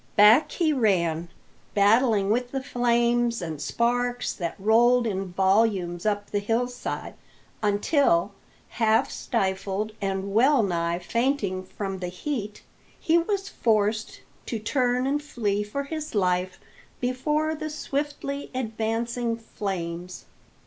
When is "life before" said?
16.15-17.53